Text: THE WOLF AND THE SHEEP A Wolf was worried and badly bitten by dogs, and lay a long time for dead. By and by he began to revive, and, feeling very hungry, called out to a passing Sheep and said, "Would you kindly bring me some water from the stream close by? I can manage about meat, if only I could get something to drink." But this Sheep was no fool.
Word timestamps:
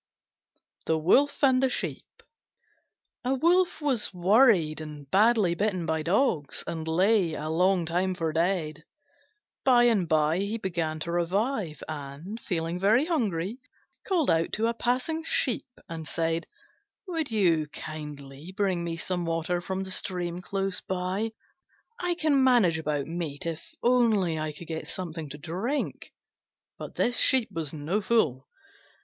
THE 0.87 0.97
WOLF 0.97 1.43
AND 1.43 1.61
THE 1.61 1.69
SHEEP 1.69 2.23
A 3.23 3.35
Wolf 3.35 3.79
was 3.79 4.11
worried 4.11 4.81
and 4.81 5.07
badly 5.11 5.53
bitten 5.53 5.85
by 5.85 6.01
dogs, 6.01 6.63
and 6.65 6.87
lay 6.87 7.35
a 7.35 7.49
long 7.51 7.85
time 7.85 8.15
for 8.15 8.33
dead. 8.33 8.83
By 9.63 9.83
and 9.83 10.09
by 10.09 10.39
he 10.39 10.57
began 10.57 10.99
to 11.01 11.11
revive, 11.11 11.83
and, 11.87 12.39
feeling 12.39 12.79
very 12.79 13.05
hungry, 13.05 13.59
called 14.07 14.31
out 14.31 14.51
to 14.53 14.65
a 14.65 14.73
passing 14.73 15.23
Sheep 15.23 15.67
and 15.87 16.07
said, 16.07 16.47
"Would 17.07 17.29
you 17.29 17.67
kindly 17.67 18.51
bring 18.57 18.83
me 18.83 18.97
some 18.97 19.23
water 19.23 19.61
from 19.61 19.83
the 19.83 19.91
stream 19.91 20.41
close 20.41 20.81
by? 20.81 21.31
I 21.99 22.15
can 22.15 22.43
manage 22.43 22.79
about 22.79 23.05
meat, 23.05 23.45
if 23.45 23.75
only 23.83 24.39
I 24.39 24.51
could 24.51 24.65
get 24.67 24.87
something 24.87 25.29
to 25.29 25.37
drink." 25.37 26.11
But 26.79 26.95
this 26.95 27.17
Sheep 27.17 27.51
was 27.51 27.71
no 27.71 28.01
fool. 28.01 28.47